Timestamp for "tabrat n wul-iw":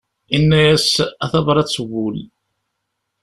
1.31-2.31